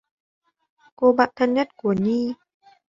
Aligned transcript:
Cô 0.95 1.13
bạn 1.13 1.29
thân 1.35 1.53
nhất 1.53 1.67
của 1.77 1.93
Nhi 1.93 2.33